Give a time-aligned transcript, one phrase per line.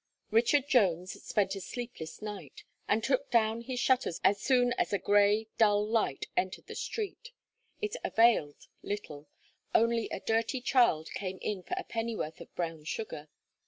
[0.31, 4.97] Richard Jones spent a sleepless night, and took down his shutters as soon as a
[4.97, 7.29] gray, dull light entered the street.
[7.83, 9.27] It availed little;
[9.75, 13.29] only a dirty child came in for a pennyworth of brown sugar.